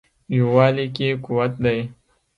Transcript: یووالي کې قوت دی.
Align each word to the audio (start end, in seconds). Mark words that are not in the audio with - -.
یووالي 0.37 0.85
کې 0.95 1.07
قوت 1.25 1.53
دی. 1.63 1.79